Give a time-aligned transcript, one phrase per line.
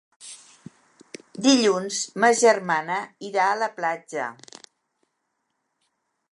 [1.47, 2.97] Dilluns ma germana
[3.29, 4.27] irà a la platja.